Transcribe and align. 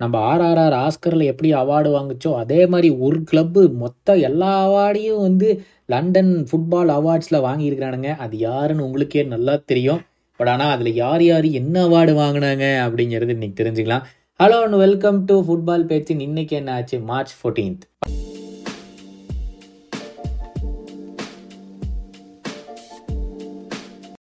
நம்ம 0.00 0.16
ஆர்ஆர்ஆர் 0.32 0.74
ஆஸ்கரில் 0.86 1.30
எப்படி 1.30 1.48
அவார்டு 1.52 1.88
வாங்குச்சோ 1.94 2.30
அதே 2.34 2.66
மாதிரி 2.66 2.88
ஒரு 3.06 3.18
கிளப்பு 3.30 3.62
மொத்த 3.72 4.16
எல்லா 4.18 4.50
அவார்டையும் 4.66 5.24
வந்து 5.24 5.48
லண்டன் 5.86 6.30
ஃபுட்பால் 6.48 6.92
அவார்ட்ஸில் 6.98 7.44
வாங்கியிருக்கிறானுங்க. 7.46 8.10
அது 8.16 8.38
யாருன்னு 8.38 8.84
உங்களுக்கே 8.84 9.22
நல்லா 9.22 9.54
தெரியும். 9.72 10.00
பட் 10.40 10.48
ஆனால் 10.48 10.72
அதில் 10.74 10.92
யார் 10.94 11.24
யார் 11.24 11.48
என்ன 11.60 11.82
அவார்டு 11.86 12.14
வாங்கினாங்க 12.22 12.64
அப்படிங்கிறது 12.86 13.36
இன்னைக்கு 13.36 13.60
தெரிஞ்சுக்கலாம். 13.62 14.06
Hello 14.40 14.60
and 14.64 14.80
welcome 14.84 15.24
to 15.24 15.36
football 15.46 15.88
பேச்சின் 15.92 16.20
இன்னைக்கு 16.20 16.56
என்ன 16.56 16.72
ஆச்சு? 16.72 16.98
மார்ச் 17.10 17.34
ஃபோர்டீன்த் 17.38 17.84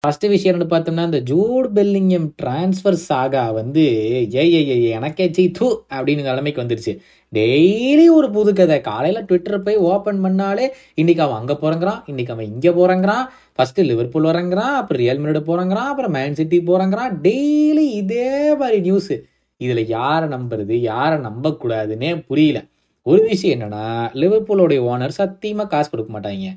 ஃபர்ஸ்ட் 0.03 0.25
விஷயம் 0.33 0.55
என்ன 0.55 0.65
பார்த்தோம்னா 0.71 1.03
இந்த 1.09 1.19
ஜூட் 1.29 1.67
பெல்லிங்கம் 1.77 2.27
டிரான்ஸ்ஃபர் 2.41 2.97
சாகா 3.07 3.43
வந்து 3.57 3.83
ஏ 4.35 4.43
ஏ 4.53 4.59
ஏ 4.71 4.75
எனக்கே 4.97 5.25
சி 5.37 5.43
தூ 5.57 5.67
அப்படின்னு 5.95 6.21
நிலைமைக்கு 6.27 6.61
வந்துருச்சு. 6.63 6.93
டெய்லி 7.33 8.05
ஒரு 8.17 8.27
புது 8.35 8.51
கதை. 8.59 8.77
காலையில் 8.89 9.25
ட்விட்டர் 9.29 9.65
போய் 9.65 9.79
ஓப்பன் 9.91 10.21
பண்ணாலே 10.25 10.65
இன்னைக்கு 11.01 11.23
அவன் 11.25 11.39
அங்கே 11.41 11.55
போகிறங்கிறான் 11.63 11.99
இன்னைக்கு 12.11 12.33
அவன் 12.35 12.49
இங்கே 12.53 12.73
போகிறங்கிறான் 12.79 13.25
ஃபஸ்ட்டு 13.57 13.87
லிவர்பூல் 13.89 14.29
வரங்கிறான் 14.31 14.77
அப்புறம் 14.81 15.01
ரியல் 15.03 15.21
மினிட் 15.25 15.41
போகிறங்கிறான் 15.49 15.89
அப்புறம் 15.91 16.15
மேன் 16.17 16.39
சிட்டி 16.41 16.59
போகிறங்கிறான் 16.69 17.13
டெய்லி 17.27 17.85
இதே 18.01 18.31
மாதிரி 18.61 18.79
நியூஸு 18.87 19.17
இதில் 19.61 19.83
யாரை 19.97 20.27
நம்புறது 20.37 20.75
யாரை 20.91 21.19
நம்பக்கூடாதுன்னே 21.27 22.11
புரியல. 22.31 22.59
ஒரு 23.05 23.21
விஷயம் 23.31 23.55
என்னன்னா 23.55 23.85
லிவர்பூலோடைய 24.21 24.79
ஓனர் 24.91 25.19
சத்தியமாக 25.21 25.69
காசு 25.73 25.89
கொடுக்க 25.91 26.11
மாட்டாங்க. 26.15 26.47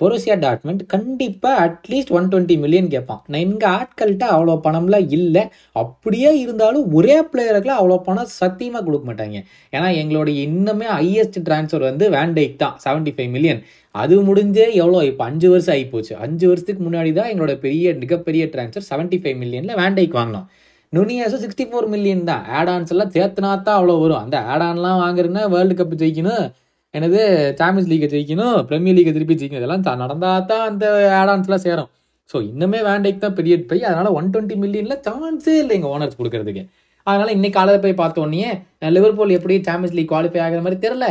பொருசியா 0.00 0.34
டாட்மெண்ட் 0.42 0.82
கண்டிப்பாக 0.92 1.62
at least 1.64 2.12
one 2.16 2.28
twenty 2.32 2.56
million 2.64 2.90
கேட்பான் 2.92 3.22
நான் 3.30 3.44
எங்கள் 3.46 3.72
ஆட்கள்கிட்ட 3.78 4.26
அவ்வளோ 4.34 4.54
பணம்லாம் 4.66 5.06
இல்லை. 5.16 5.42
அப்படியே 5.82 6.30
இருந்தாலும் 6.42 6.84
ஒரே 6.98 7.16
பிளேயருக்குலாம் 7.30 7.80
அவ்வளோ 7.80 7.96
பணம் 8.08 8.30
சத்தியமாக 8.40 8.82
கொடுக்க 8.88 9.06
மாட்டாங்க. 9.10 9.38
ஏன்னா 9.76 9.88
எங்களுடைய 10.02 10.36
இன்னுமே 10.48 10.86
ஹையஸ்ட் 10.98 11.38
ட்ரான்ஸ்ஃபர் 11.48 11.86
வந்து 11.90 12.06
வேண்டைக் 12.16 12.54
தான். 12.62 12.76
செவன்ட்டி 12.84 13.14
ஃபைவ் 13.16 13.32
மில்லியன் 13.36 13.62
அது 14.02 14.14
முடிஞ்சே 14.28 14.68
எவ்வளோ? 14.82 15.00
இப்போ 15.10 15.24
அஞ்சு 15.30 15.50
வருஷம் 15.54 15.74
ஆகி 15.76 15.86
போச்சு 15.94 16.14
அஞ்சு 16.26 16.46
வருஷத்துக்கு 16.50 16.84
முன்னாடி 16.86 17.12
தான் 17.18 17.30
எங்களோட 17.32 17.56
பெரிய 17.66 17.96
மிகப்பெரிய 18.04 18.44
ட்ரான்ஸ்ஃபர் 18.54 18.88
செவன்ட்டி 18.90 19.20
ஃபைவ் 19.22 19.36
மில்லியனில் 19.42 19.78
வேண்டைக்கு 19.82 20.18
வாங்கினோம். 20.20 20.46
நுனியாஸும் 20.92 21.42
சிக்ஸ்டி 21.44 21.64
ஃபோர் 21.70 21.90
மில்லியன் 21.94 22.24
தான். 22.30 22.44
ஆடான்ஸ் 22.58 22.92
எல்லாம் 22.94 23.12
சேர்த்துனா 23.16 23.50
தான் 23.66 23.78
அவ்வளோ 23.80 23.96
வரும். 24.04 24.22
அந்த 24.24 24.36
ஆடான்லாம் 24.52 25.02
வாங்குறதுன்னா 25.04 25.44
வேர்ல்டு 25.54 25.74
கப் 25.80 26.00
ஜெயிக்கணும். 26.02 26.46
எனது 26.94 27.20
சாம்பியன்ஸ் 27.60 27.90
லீக்கை 27.92 28.08
ஜெயிக்கணும் 28.12 28.58
பிரீமியர் 28.68 28.96
லீக்கை 28.98 29.12
திருப்பி 29.16 29.34
ஜெயிக்கணும் 29.40 29.62
இதெல்லாம் 29.62 30.02
நடந்தால் 30.04 30.46
தான் 30.50 30.66
அந்த 30.70 30.84
ஆடான்ஸ்லாம் 31.20 31.64
சேரும். 31.66 31.88
ஸோ 32.30 32.36
இன்னுமே 32.50 32.78
வேண்டைக்கு 32.88 33.20
தான் 33.24 33.36
பெரிய 33.38 33.54
பை 33.70 33.78
அதனால் 33.88 34.14
ஒன் 34.18 34.30
டுவெண்ட்டி 34.32 34.56
மில்லியனில் 34.62 35.02
சான்ஸே 35.06 35.54
இல்லை 35.62 35.74
எங்கள் 35.78 35.92
ஓனர்ஸ் 35.94 36.18
கொடுக்கறதுக்கு. 36.20 36.62
அதனால் 37.06 37.34
இன்னைக்கு 37.36 37.56
காலையில் 37.58 37.84
போய் 37.84 38.00
பார்த்தோன்னே 38.02 38.48
லிவர்பூல் 38.96 39.36
எப்படி 39.36 39.54
சாம்பியன்ஸ் 39.68 39.96
லீக் 39.98 40.10
குவாலிஃபை 40.12 40.40
ஆகிற 40.46 40.60
மாதிரி 40.64 40.78
தெரில 40.86 41.06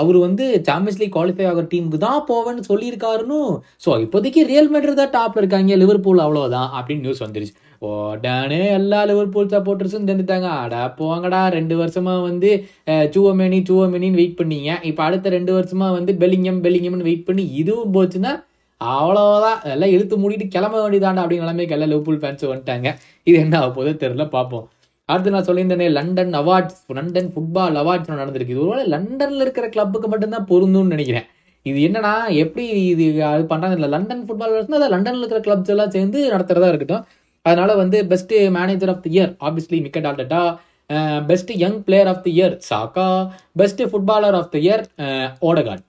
அவர் 0.00 0.16
வந்து 0.26 0.44
சாம்பியன்ஸ் 0.68 1.00
லீக் 1.00 1.16
குவாலிஃபை 1.16 1.44
ஆகிற 1.48 1.66
டீமுக்கு 1.72 1.98
தான் 2.06 2.22
போவேன்னு 2.30 2.62
சொல்லியிருக்காருன்னு. 2.70 3.40
ஸோ 3.84 3.90
இப்போதைக்கு 4.04 4.40
ரியல் 4.52 4.70
மேட்ரு 4.74 4.94
தான் 5.02 5.12
டாப்பில் 5.18 5.42
இருக்காங்க 5.42 5.76
லிவர்பூல் 5.82 6.24
அவ்வளோதான் 6.24 6.70
அப்படின்னு 6.78 7.04
நியூஸ் 7.06 7.24
வந்துருச்சு. 7.26 7.54
உடனே 7.88 8.60
எல்லா 8.78 8.98
லிவர்பூல் 9.10 9.52
சப்போர்ட்டர்ஸும் 9.52 10.08
தந்துட்டாங்க 10.08 10.48
அடா 10.62 10.80
போங்கடா 10.98 11.40
ரெண்டு 11.54 11.74
வருஷமா 11.80 12.14
வந்து 12.28 12.50
சூவமேனி 13.14 13.58
சூவமேனின்னு 13.68 14.20
வெயிட் 14.20 14.38
பண்ணீங்க. 14.40 14.70
இப்போ 14.88 15.02
அடுத்த 15.06 15.30
ரெண்டு 15.36 15.52
வருஷமா 15.58 15.86
வந்து 15.98 16.14
பெலிங்கம் 16.22 16.60
பெலிங்கம்னு 16.66 17.08
வெயிட் 17.08 17.28
பண்ணி 17.28 17.44
இதுவும் 17.60 17.94
போச்சுன்னா 17.96 18.32
அவ்வளோதான் 18.80 19.58
எல்லாம் 19.74 19.92
இழுத்து 19.94 20.16
மூடிட்டு 20.20 20.46
கிளம்ப 20.56 20.76
வேண்டியதாண்டா 20.82 21.22
அப்படின்னு 21.22 21.46
நிலைமைக்கு 21.46 21.74
எல்லாம் 21.76 21.90
லிவர்பூல் 21.92 22.20
ஃபேன்ஸ் 22.22 22.44
வந்துட்டாங்க. 22.50 22.90
இது 23.28 23.36
என்ன 23.44 23.56
ஆக 23.60 23.70
போதோ 23.78 23.94
தெரியல 24.04 24.26
பார்ப்போம். 24.36 24.66
அடுத்து 25.08 25.34
நான் 25.34 25.46
சொல்லியிருந்தேனே 25.48 25.88
London 25.98 26.34
awards 26.40 26.80
London 26.98 27.30
football 27.34 27.78
awards 27.82 28.12
நடந்திருக்கு. 28.22 28.54
இது 28.56 28.64
ஒருவேளை 28.64 28.84
லண்டனில் 28.94 29.44
இருக்கிற 29.44 29.68
கிளப்புக்கு 29.76 30.10
மட்டும்தான் 30.12 30.48
பொருந்தும்னு 30.52 30.94
நினைக்கிறேன். 30.96 31.26
இது 31.66 31.78
என்னன்னா 31.86 32.12
எப்படி 32.42 32.66
இது 32.92 33.06
அது 33.30 33.42
பண்றாங்க 33.52 33.76
இல்லை 33.78 33.90
லண்டன் 33.94 34.22
ஃபுட்பால் 34.26 34.78
அதை 34.78 34.90
லண்டன்ல 34.94 35.22
இருக்கிற 35.24 35.42
கிளப்ஸ் 35.48 35.72
எல்லாம் 35.74 35.94
சேர்ந்து 35.96 36.18
நடத்துறதா 36.34 36.70
இருக்கட்டும். 36.72 37.04
அதனால 37.46 37.70
வந்து 37.82 38.00
best 38.12 38.34
manager 38.58 38.92
of 38.94 39.04
the 39.06 39.12
year 39.16 39.30
obviously 39.46 39.80
மிக்கட் 39.86 40.08
Dalda 40.08 40.42
best 41.30 41.52
young 41.64 41.80
player 41.86 42.10
of 42.12 42.24
the 42.26 42.32
year 42.38 42.54
Saka 42.70 43.08
best 43.60 43.82
footballer 43.90 44.38
of 44.40 44.52
the 44.54 44.62
year 44.66 44.84
Odegaard 45.48 45.84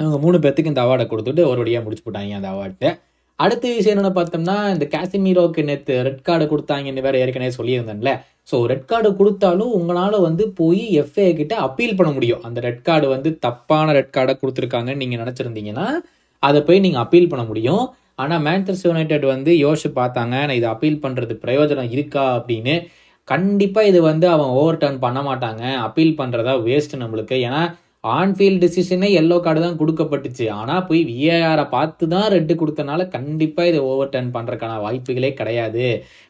அவங்க 0.00 0.18
மூணு 0.24 0.38
பேர்த்துக்கு 0.44 0.72
இந்த 0.72 0.84
அவார்டை 0.84 1.06
கொடுத்துட்டு 1.08 1.42
ஒரு 1.50 1.58
வழியாக 1.62 1.84
முடிச்சு 1.84 2.04
போட்டாங்க 2.06 2.38
அந்த 2.40 2.50
அவார்ட்டை 2.54 2.90
அடுத்த 3.38 3.70
விஷயம் 3.76 3.94
என்னென்னு 3.94 4.18
பார்த்தோம்னா 4.18 4.56
இந்த 4.74 4.84
காசிமீரோக்கு 4.92 5.62
நேற்று 5.68 5.94
ரெட் 6.06 6.24
கார்டு 6.26 6.44
கொடுத்தாங்கன்னு 6.50 7.04
வேற 7.06 7.16
ஏற்கனவே 7.22 7.52
சொல்லியிருந்தேன்ல. 7.56 8.10
ஸோ 8.50 8.56
ரெட் 8.72 8.88
கார்டு 8.90 9.08
கொடுத்தாலும் 9.20 9.72
உங்களால் 9.78 10.16
வந்து 10.26 10.44
போய் 10.60 10.82
எஃப்ஏ 11.02 11.26
கிட்ட 11.40 11.54
அப்பீல் 11.66 11.96
பண்ண 11.98 12.10
முடியும். 12.16 12.42
அந்த 12.46 12.58
ரெட் 12.66 12.84
கார்டு 12.88 13.06
வந்து 13.14 13.30
தப்பான 13.46 13.86
ரெட் 13.98 14.14
கார்டை 14.16 14.34
கொடுத்துருக்காங்கன்னு 14.42 15.02
நீங்கள் 15.02 15.22
நினச்சிருந்தீங்கன்னா 15.22 15.86
அதை 16.42 16.60
போய் 16.68 16.84
நீங்கள் 16.86 17.04
அப்பீல் 17.04 17.30
பண்ண 17.32 17.44
முடியும். 17.50 17.84
ஆனால் 18.18 18.42
மேன்செஸ்டர் 18.46 18.90
யுனைடெட் 18.90 19.24
வந்து 19.34 19.52
யோசிச்சு 19.64 19.90
பார்த்தாங்க 20.00 20.34
நான் 20.46 20.58
இதை 20.60 20.68
அப்பீல் 20.74 21.02
பண்ணுறது 21.04 21.34
பிரயோஜனம் 21.44 21.92
இருக்கா 21.96 22.24
அப்படின்னு. 22.38 22.74
கண்டிப்பாக 23.28 23.90
இது 23.90 24.00
வந்து 24.10 24.26
அவன் 24.34 24.52
ஓவர் 24.58 24.80
டர்ன் 24.82 25.02
பண்ண 25.04 25.20
மாட்டாங்க. 25.28 25.62
அப்பீல் 25.86 26.18
பண்ணுறதா 26.20 26.54
வேஸ்ட் 26.68 27.02
நம்மளுக்கு. 27.02 27.36
ஏன்னா 27.46 27.62
ஆன்ஃபீல்ட் 28.14 28.62
டிசிஷனே 28.62 29.08
எல்லோ 29.20 29.36
கார்டு 29.44 29.60
தான் 29.64 29.78
கொடுக்கப்பட்டுச்சு. 29.80 30.46
ஆனால் 30.58 30.82
போய் 30.88 31.00
விஏஆரை 31.10 31.64
பார்த்து 31.74 32.04
தான் 32.14 32.26
ரெட்டு 32.34 32.54
கொடுத்தனால 32.62 33.06
கண்டிப்பாக 33.14 33.70
இதை 33.70 33.80
ஓவர் 33.90 34.10
டர்ன் 34.14 34.34
பண்ணுறதுக்கான 34.34 34.74
வாய்ப்புகளே 34.84 35.30
கிடையாது. 35.40 35.86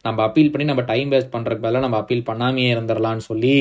நம்ம 0.06 0.22
அப்பீல் 0.26 0.52
பண்ணி 0.52 0.66
நம்ம 0.70 0.84
டைம் 0.92 1.10
வேஸ்ட் 1.14 1.34
பண்ணுறதுக்கு 1.34 1.66
பதிலாக 1.66 1.86
நம்ம 1.86 2.00
அப்பீல் 2.02 2.28
பண்ணாமையே 2.30 2.68
இருந்துடலாம்னு 2.74 3.26
சொல்லி 3.30 3.56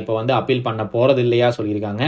இப்போ 0.00 0.14
வந்து 0.20 0.34
அப்பீல் 0.40 0.66
பண்ண 0.68 0.84
போகிறது 0.96 1.22
இல்லையா 1.26 1.50
சொல்லியிருக்காங்க 1.58 2.04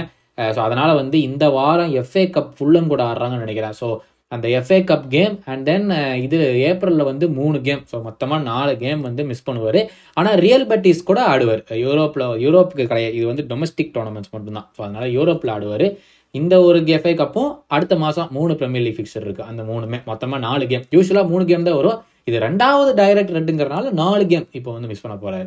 ஸோ 0.57 0.61
அதனால் 0.67 0.99
வந்து 1.01 1.17
இந்த 1.29 1.45
வாரம் 1.59 1.93
எஃப்ஏ 2.01 2.25
கப் 2.33 2.53
ஃபுல்லும் 2.57 2.91
கூட 2.93 3.03
ஆடுறாங்கன்னு 3.11 3.45
நினைக்கிறேன். 3.47 3.77
ஸோ 3.81 3.87
அந்த 4.35 4.47
FA 4.59 4.79
cup 4.91 5.07
game 5.15 5.35
and 5.53 5.65
then 5.69 5.87
இது 6.25 6.39
ஏப்ரலில் 6.69 7.09
வந்து 7.11 7.27
மூணு 7.39 7.59
கேம் 7.67 7.83
ஸோ 7.91 7.97
மொத்தமாக 8.07 8.41
நாலு 8.51 8.73
கேம் 8.85 9.03
வந்து 9.09 9.23
மிஸ் 9.31 9.47
பண்ணுவார். 9.49 9.81
ஆனால் 10.19 10.37
ரியல் 10.47 10.67
பெட்டிஸ் 10.71 11.07
கூட 11.11 11.21
ஆடுவார். 11.33 11.63
யூரோப்பில் 11.85 12.25
யூரோப்புக்கு 12.45 12.87
கிடையாது. 12.91 13.15
இது 13.19 13.27
வந்து 13.33 13.45
டொமஸ்டிக் 13.53 13.93
டோர்னமெண்ட்ஸ் 13.97 14.33
மட்டும்தான். 14.35 14.69
ஸோ 14.77 14.83
அதனால் 14.87 15.15
யூரோப்பில் 15.19 15.53
ஆடுவார். 15.57 15.87
இந்த 16.35 16.55
ஒரு 16.69 16.79
எஃப்ஏ 16.97 17.15
கப்பும் 17.21 17.53
அடுத்த 17.77 17.95
மாதம் 18.05 18.31
மூணு 18.39 18.53
ப்ரீமியர் 18.61 18.85
லீக் 18.87 18.99
ஃபிக்சர் 18.99 19.25
இருக்குது 19.27 19.49
அந்த 19.51 19.63
மூணுமே. 19.71 20.01
மொத்தமாக 20.11 20.41
நாலு 20.49 20.65
கேம் 20.73 20.85
யூஸ்வலாக 20.97 21.31
மூணு 21.33 21.45
கேம் 21.51 21.69
தான் 21.69 21.79
வரும். 21.81 22.01
இது 22.31 22.37
ரெண்டாவது 22.49 22.91
டைரக்ட் 23.01 23.35
ரெட்டுங்கிறனால 23.37 23.93
நாலு 24.03 24.25
கேம் 24.33 24.47
இப்போ 24.59 24.71
வந்து 24.77 24.91
மிஸ் 24.93 25.05
பண்ண 25.05 25.17
போகிறாரு 25.25 25.47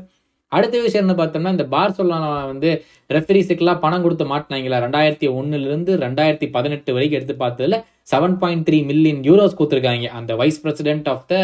அடுத்த 0.55 0.75
விஷயம் 0.85 1.03
என்ன 1.05 1.15
பார்த்தோம்னா 1.19 1.51
இந்த 1.55 1.65
பார்சலோனா 1.73 2.29
வந்து 2.51 2.69
ரெஃபரிஸுக்கெல்லாம் 3.15 3.81
பணம் 3.83 4.03
கொடுத்து 4.05 4.25
மாட்டினாங்களா? 4.31 4.77
ரெண்டாயிரத்தி 4.85 5.27
ஒன்னுலேருந்து 5.39 5.91
ரெண்டாயிரத்தி 6.05 6.47
பதினெட்டு 6.55 6.93
வரைக்கும் 6.95 7.19
எடுத்து 7.19 7.35
பார்த்ததுல 7.43 7.77
seven 8.11 8.37
point 8.41 8.65
three 8.67 8.79
million 8.91 9.21
euros 9.29 9.57
கொடுத்துருக்காங்க. 9.59 10.07
அந்த 10.19 10.31
vice 10.41 10.61
president 10.63 11.09
of 11.13 11.27
the 11.31 11.35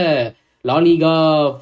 La Liga 0.66 1.14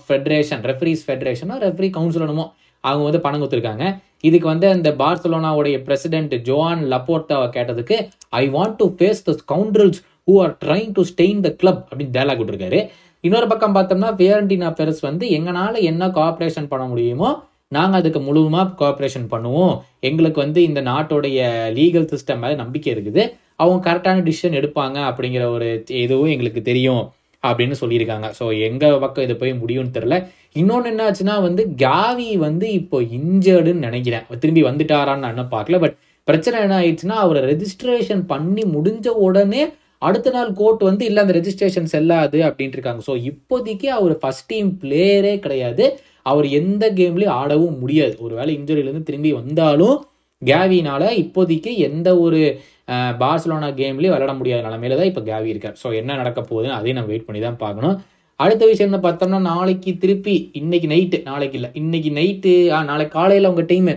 federation 0.07 0.63
referees 0.69 1.03
ஃபெடரேஷனோ 1.07 1.55
referee 1.65 1.89
கவுன்சிலனுமோ 1.97 2.45
அவங்க 2.83 3.03
வந்து 3.07 3.23
பணம் 3.25 3.41
கொடுத்துருக்காங்க. 3.41 3.85
இதுக்கு 4.27 4.47
வந்து 4.53 4.67
அந்த 4.75 4.89
பார்சலோனாவுடைய 5.01 5.77
பிரசிடென்ட் 5.87 6.33
ஜோவான் 6.47 6.81
லப்போர்ட்டாவை 6.93 7.47
கேட்டதுக்கு 7.55 7.95
I 8.41 8.43
want 8.55 8.77
to 8.81 8.85
face 8.99 9.23
the 9.27 9.33
scoundrels 9.41 9.99
who 10.29 10.33
are 10.43 10.53
trying 10.63 10.91
to 10.97 11.03
stain 11.11 11.41
the 11.45 11.49
club 11.61 11.81
அப்படின்னு 11.89 12.15
டேலாக் 12.17 12.39
விட்டுருக்காரு. 12.41 12.79
இன்னொரு 13.23 13.47
பக்கம் 13.49 13.75
பார்த்தோம்னா 13.75 14.07
ஃபியரண்டினா 14.17 14.69
பெருஸ் 14.77 15.01
வந்து 15.07 15.25
எங்களால் 15.35 15.77
என்ன 15.89 16.07
கோஆப்ரேஷன் 16.15 16.69
பண்ண 16.71 16.85
முடியுமோ 16.91 17.29
நாங்கள் 17.75 17.99
அதுக்கு 18.01 18.19
முழுவதுமாக 18.25 18.73
கோஆப்ரேஷன் 18.79 19.27
பண்ணுவோம். 19.33 19.75
எங்களுக்கு 20.07 20.39
வந்து 20.45 20.59
இந்த 20.69 20.79
நாட்டோடைய 20.89 21.39
லீகல் 21.77 22.09
சிஸ்டம் 22.11 22.41
மேலே 22.43 22.55
நம்பிக்கை 22.61 22.89
இருக்குது. 22.93 23.23
அவங்க 23.61 23.79
கரெக்டான 23.87 24.23
டிசிஷன் 24.27 24.57
எடுப்பாங்க 24.59 24.97
அப்படிங்கிற 25.09 25.43
ஒரு 25.55 25.69
இதுவும் 26.03 26.31
எங்களுக்கு 26.33 26.61
தெரியும் 26.69 27.03
அப்படின்னு 27.43 27.75
சொல்லியிருக்காங்க. 27.81 28.27
ஸோ 28.39 28.45
எங்கள் 28.67 28.99
பக்கம் 29.03 29.25
இது 29.27 29.35
போய் 29.43 29.53
முடியும்னு 29.61 29.95
தெரில 29.97 30.17
இன்னொன்று 30.61 30.91
என்ன 30.91 31.05
ஆச்சுன்னா 31.07 31.37
வந்து 31.47 31.63
காவி 31.85 32.29
வந்து 32.47 32.65
இப்போ 32.79 32.99
இன்ஜர்டுன்னு 33.19 33.85
நினைக்கிறேன். 33.87 34.25
திரும்பி 34.43 34.63
வந்துட்டாரான்னு 34.69 35.23
நான் 35.25 35.33
இன்னும் 35.35 35.53
பார்க்கல. 35.55 35.79
பட் 35.85 35.95
பிரச்சனை 36.27 36.57
என்ன 36.65 36.75
ஆயிடுச்சுன்னா 36.81 37.15
அவரை 37.23 37.41
ரெஜிஸ்ட்ரேஷன் 37.51 38.25
பண்ணி 38.33 38.65
முடிஞ்ச 38.75 39.07
உடனே 39.27 39.63
அடுத்த 40.07 40.31
நாள் 40.35 40.49
கோர்ட் 40.59 40.81
வந்து 40.89 41.03
இல்லை 41.09 41.21
அந்த 41.23 41.33
ரெஜிஸ்ட்ரேஷன் 41.39 41.91
செல்லாது 41.93 42.39
அப்படின்ட்டு 42.47 42.77
இருக்காங்க. 42.77 43.03
ஸோ 43.09 43.13
இப்போதைக்கு 43.31 43.87
அவர் 43.97 44.15
ஃபர்ஸ்ட் 44.21 44.49
டீம் 44.51 44.69
பிளேயரே 44.81 45.33
கிடையாது. 45.45 45.85
அவர் 46.31 46.47
எந்த 46.59 46.83
கேம்லேயும் 46.99 47.37
ஆடவும் 47.41 47.77
முடியாது. 47.83 48.15
ஒருவேளை 48.25 48.51
இன்ஜுரியிலேருந்து 48.59 49.09
திரும்பி 49.09 49.31
வந்தாலும் 49.41 49.97
கேவினால 50.41 51.03
இப்போதைக்கு 51.23 51.71
எந்த 51.87 52.09
ஒரு 52.23 52.39
பார்சலோனா 53.21 53.67
கேம்லேயும் 53.81 54.13
விளையாட 54.13 54.33
முடியாத 54.39 54.63
நிலமையில 54.67 54.97
தான் 54.99 55.09
இப்போ 55.11 55.21
கேவி 55.29 55.51
இருக்கார். 55.53 55.77
ஸோ 55.81 55.87
என்ன 55.99 56.15
நடக்க 56.21 56.39
போகுதுன்னு 56.49 56.77
அதையும் 56.77 56.97
நம்ம 56.99 57.11
வெயிட் 57.11 57.27
பண்ணி 57.27 57.41
தான் 57.43 57.61
பார்க்கணும். 57.65 57.95
அடுத்த 58.39 58.63
விஷயம் 58.69 58.89
என்ன 58.89 58.99
பார்த்தோம்னா 59.05 59.39
நாளைக்கு 59.51 59.91
திருப்பி 60.03 60.33
இன்னைக்கு 60.59 60.87
நைட்டு 60.93 61.17
நாளைக்கு 61.29 61.57
இல்லை 61.59 61.69
இன்னைக்கு 61.81 62.09
நைட்டு 62.17 62.53
நாளைக்கு 62.91 63.13
காலையில் 63.19 63.49
உங்கள் 63.51 63.69
டீம் 63.71 63.91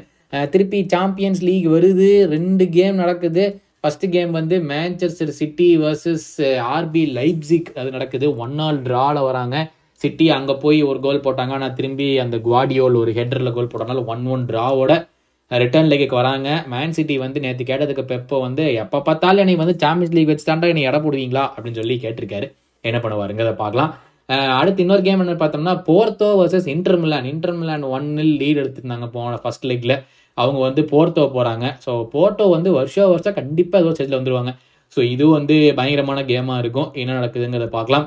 திருப்பி 0.52 0.78
சாம்பியன்ஸ் 0.94 1.42
லீக் 1.48 1.66
வருது 1.74 2.08
ரெண்டு 2.34 2.64
கேம் 2.76 3.00
நடக்குது. 3.02 3.44
ஃபஸ்ட்டு 3.86 4.08
கேம் 4.08 4.30
வந்து 4.30 4.56
Manchester 4.58 5.32
City 5.40 5.78
versus 5.78 6.28
RB 6.76 7.02
Leipzig 7.18 7.68
அது 7.80 7.90
நடக்குது. 7.90 8.36
ஒன் 8.36 8.54
நாள் 8.54 8.82
ட்ராவில் 8.82 9.20
வராங்க. 9.22 9.72
சிட்டி 9.92 10.30
அங்கே 10.30 10.54
போய் 10.54 10.82
ஒரு 10.82 11.00
கோல் 11.00 11.20
போட்டாங்க. 11.20 11.52
ஆனால் 11.56 11.72
திரும்பி 11.72 12.18
அந்த 12.18 12.36
குவாடியோல் 12.36 12.96
ஒரு 13.02 13.12
ஹெட்ரில் 13.12 13.52
கோல் 13.52 13.70
போட்டனால 13.72 14.04
ஒன் 14.04 14.26
ஒன் 14.26 14.46
ட்ராவோட 14.46 15.08
ரிட்டர்ன் 15.50 15.90
லீக்கு 15.90 16.14
வராங்க. 16.14 16.64
மேன் 16.68 16.92
சிட்டி 16.92 17.18
வந்து 17.18 17.40
நேற்று 17.40 17.64
கேட்டதுக்கு 17.64 18.04
பெப்போ 18.12 18.40
வந்து 18.40 18.74
எப்போ 18.74 19.00
பார்த்தாலும் 19.00 19.38
என்னை 19.38 19.56
வந்து 19.56 19.76
சாம்பியன்ஸ் 19.78 20.16
லீக் 20.16 20.26
வச்சு 20.26 20.54
தாண்டா 20.54 20.66
என்னை 20.66 20.82
இட 20.82 20.98
போடுவீங்களா? 20.98 21.44
அப்படின்னு 21.50 21.74
சொல்லி 21.74 21.98
கேட்டிருக்காரு. 22.02 22.52
என்ன 22.80 22.98
பண்ணுவாருங்க? 22.98 23.40
அதை 23.40 23.52
பார்க்கலாம். 23.52 23.94
Uh, 24.32 24.48
அடுத்து 24.58 24.82
இன்னொரு 24.82 25.02
கேம் 25.02 25.20
என்ன 25.20 25.32
பார்த்தோம்னா 25.32 25.74
Porto 25.88 26.28
versus 26.40 26.66
Inter Milan 26.66 27.26
Inter Milan 27.32 27.84
ஒன்னில் 27.88 28.32
லீட் 28.40 28.60
எடுத்திருந்தாங்க 28.62 29.06
போன 29.12 29.36
ஃபர்ஸ்ட் 29.36 29.66
லீக்ல 29.66 30.04
அவங்க 30.42 30.60
வந்து 30.68 30.82
போர்த்தோ 30.92 31.24
போகிறாங்க 31.36 31.66
ஸோ 31.84 31.92
போர்ட்டோ 32.14 32.46
வந்து 32.56 32.70
வருஷம் 32.78 33.12
வருஷம் 33.14 33.36
கண்டிப்பாக 33.40 33.82
ஏதோ 33.84 33.92
ஸ்டேஜில் 33.96 34.18
வந்துடுவாங்க 34.18 34.52
ஸோ 34.96 35.00
இது 35.14 35.24
வந்து 35.36 35.54
பயங்கரமான 35.78 36.20
கேமாக 36.30 36.62
இருக்கும். 36.62 36.88
என்ன 37.00 37.14
நடக்குதுங்கிறத 37.18 37.68
பார்க்கலாம். 37.76 38.06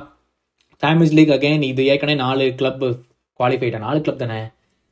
சாம்பியன்ஸ் 0.84 1.16
லீக் 1.18 1.34
அகைன் 1.36 1.66
இது 1.72 1.84
ஏற்கனவே 1.92 2.18
நாலு 2.26 2.46
கிளப் 2.60 2.86
குவாலிஃபை 3.40 3.66
ஆயிட்டாங்க 3.66 3.88
நாலு 3.90 4.00
கிளப் 4.06 4.24
தானே? 4.24 4.40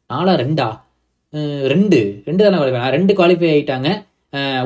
நாலா 0.10 0.34
ரெண்டா? 0.44 0.68
ரெண்டு. 1.74 2.00
ரெண்டு 2.28 2.42
தானே 2.46 2.58
குவாலிஃபை 2.60 2.92
ரெண்டு 2.98 3.14
குவாலிஃபை 3.20 3.50
ஆகிட்டாங்க 3.54 3.90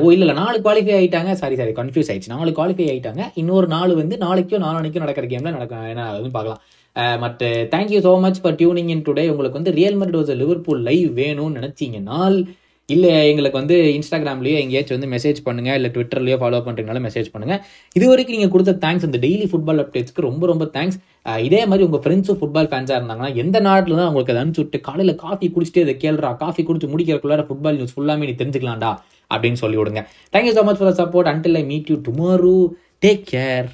ஓ 0.04 0.06
இல்லை 0.14 0.24
இல்லை 0.26 0.36
நாலு 0.42 0.56
குவாலிஃபை 0.64 0.94
ஆகிட்டாங்க 0.98 1.32
சாரி 1.40 1.56
சாரி 1.60 1.72
கன்ஃபியூஸ் 1.78 2.08
ஆயிடுச்சு. 2.10 2.32
நாலு 2.36 2.50
குவாலிஃபை 2.58 2.86
ஆகிட்டாங்க 2.92 3.22
இன்னொரு 3.40 3.66
நாலு 3.74 3.92
வந்து 4.00 4.14
நாளைக்கும் 4.24 4.64
நாளானிக்கும் 4.64 5.04
நடக்கிற 5.04 5.26
கேமில் 5.32 5.56
நடக்கும். 5.56 5.84
என்ன 5.92 6.06
அதுவும் 6.12 6.34
பார்க்கலாம். 6.36 6.62
மற்ற 7.24 7.50
thank you 7.74 8.00
so 8.06 8.12
much 8.24 8.40
for 8.42 8.56
tuning 8.60 8.90
in 8.94 9.04
today 9.06 9.24
உங்களுக்கு 9.32 9.60
வந்து 9.60 9.74
ரியல் 9.78 9.98
டோஸ் 10.14 10.32
லிவர்பூல் 10.42 10.82
லைவ் 10.88 11.08
வேணும்னு 11.20 11.58
நினச்சிங்கன்னா 11.60 12.18
இல்லை 12.88 13.10
எங்களுக்கு 13.28 13.58
வந்து 13.58 13.76
இன்ஸ்டாகிராம்லேயோ 13.96 14.56
எங்கேயாச்சும் 14.62 14.96
வந்து 14.96 15.10
மெசேஜ் 15.12 15.38
பண்ணுங்கள் 15.44 15.76
இல்லை 15.78 15.90
ட்விட்டர்லேயோ 15.94 16.36
ஃபாலோ 16.40 16.60
பண்ணுறீங்களா 16.66 17.02
மெசேஜ் 17.04 17.28
பண்ணுங்கள் 17.34 17.60
இது 17.96 18.06
வரைக்கும் 18.10 18.36
நீங்கள் 18.36 18.52
கொடுத்த 18.54 18.72
தேங்க்ஸ் 18.84 19.06
இந்த 19.08 19.18
டெய்லி 19.24 19.46
ஃபுட்பால் 19.50 19.82
அப்டேட்ஸ்க்கு 19.82 20.26
ரொம்ப 20.26 20.46
ரொம்ப 20.46 20.64
தேங்க்ஸ் 20.76 20.98
இதே 21.42 21.60
மாதிரி 21.66 21.84
உங்கள் 21.84 22.02
ஃப்ரெண்ட்ஸும் 22.04 22.38
ஃபுட்பால் 22.40 22.70
ஃபேன்ஸாக 22.72 22.98
இருந்தாங்கன்னா 23.00 23.30
எந்த 23.36 23.60
நாட்டில் 23.60 23.98
தான் 23.98 24.08
உங்களுக்கு 24.08 24.34
அதை 24.34 24.42
அனுப்பிச்சு 24.42 24.64
விட்டு 24.64 24.80
காலையில் 24.80 25.14
காஃபி 25.16 25.48
குடிச்சிட்டு 25.48 25.84
இதை 25.86 25.94
கேள்றா 26.04 26.32
காஃபி 26.42 26.64
குடிச்சு 26.64 26.90
முடிக்கிறக்குள்ளார 26.92 27.44
ஃபுட்பால் 27.48 27.78
நியூஸ் 27.78 27.94
ஃபுல்லாமே 27.96 28.28
நீ 28.30 28.34
தெரிஞ்சுக்கலாம்டா 28.34 28.92
அப்படின்னு 29.30 29.60
சொல்லி 29.62 29.78
விடுங்க 29.80 30.02
thank you 30.34 30.54
so 30.54 30.64
much 30.64 30.80
for 30.80 30.98
support 30.98 31.30
until 31.32 31.60
I 31.60 31.64
meet 31.66 31.92
you 31.92 31.98
tomorrow 32.08 32.56
take 33.02 33.24
care 33.28 33.68